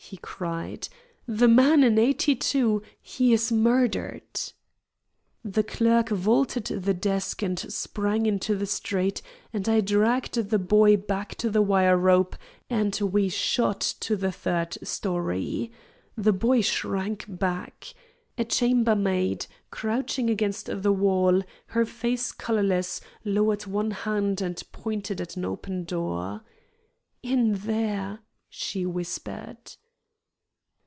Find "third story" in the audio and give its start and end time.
14.32-15.72